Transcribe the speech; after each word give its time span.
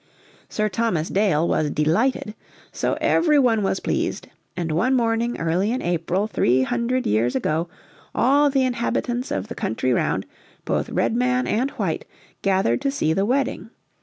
Sir 0.49 0.67
Thomas 0.67 1.09
Dale 1.09 1.47
was 1.47 1.69
delighted. 1.69 2.33
So 2.71 2.97
every 2.99 3.37
one 3.37 3.61
was 3.61 3.79
pleased, 3.79 4.29
and 4.57 4.71
one 4.71 4.95
morning 4.95 5.39
early 5.39 5.69
in 5.71 5.79
April 5.83 6.25
three 6.25 6.63
hundred 6.63 7.05
years 7.05 7.35
ago 7.35 7.69
all 8.15 8.49
the 8.49 8.63
inhabitants 8.63 9.29
of 9.29 9.47
the 9.47 9.53
country 9.53 9.93
round, 9.93 10.25
both 10.65 10.89
Redman 10.89 11.45
and 11.45 11.69
White, 11.77 12.05
gathered 12.41 12.81
to 12.81 12.89
see 12.89 13.13
the 13.13 13.25
wedding. 13.27 13.69